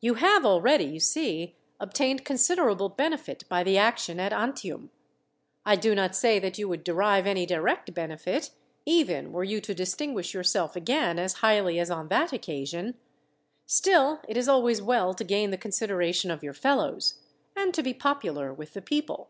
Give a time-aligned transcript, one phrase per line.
[0.00, 4.88] "You have already, you see, obtained considerable benefit by the action at Antium.
[5.66, 8.50] I do not say that you would derive any direct benefit,
[8.86, 12.94] even were you to distinguish yourself again as highly as on that occasion.
[13.66, 17.20] Still, it is always well to gain the consideration of your fellows,
[17.54, 19.28] and to be popular with the people.